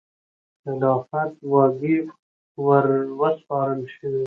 [0.61, 1.95] خلافت واګې
[2.65, 4.19] وروسپارل شوې.